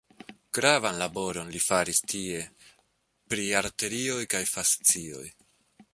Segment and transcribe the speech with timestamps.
[0.57, 2.41] Gravan laboron li faris tie
[3.35, 5.25] pri arterioj kaj fascioj.